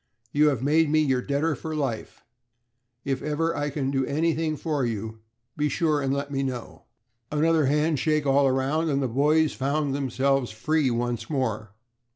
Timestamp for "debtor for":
1.21-1.75